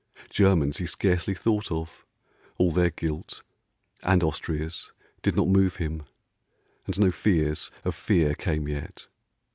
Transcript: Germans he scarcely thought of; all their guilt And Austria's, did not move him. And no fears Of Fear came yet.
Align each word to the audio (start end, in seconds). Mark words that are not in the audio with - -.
Germans 0.31 0.77
he 0.77 0.87
scarcely 0.87 1.35
thought 1.35 1.71
of; 1.71 2.07
all 2.57 2.71
their 2.71 2.89
guilt 2.89 3.43
And 4.01 4.23
Austria's, 4.23 4.91
did 5.21 5.35
not 5.35 5.47
move 5.47 5.75
him. 5.75 6.05
And 6.87 6.99
no 6.99 7.11
fears 7.11 7.69
Of 7.85 7.93
Fear 7.93 8.33
came 8.33 8.67
yet. 8.67 9.05